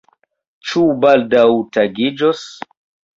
[0.69, 1.43] Ĉu baldaŭ
[1.77, 2.41] tagiĝos?